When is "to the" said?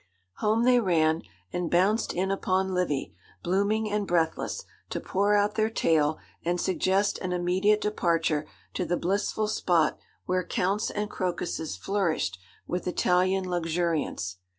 8.73-8.97